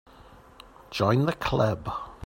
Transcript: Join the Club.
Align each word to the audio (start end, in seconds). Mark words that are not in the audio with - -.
Join 0.89 1.27
the 1.27 1.33
Club. 1.33 1.91